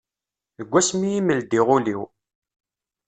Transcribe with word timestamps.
Deg 0.57 0.67
wass 0.71 0.89
mi 0.97 1.09
i 1.17 1.21
m-ldiɣ 1.27 1.67
ul-iw. 1.75 2.01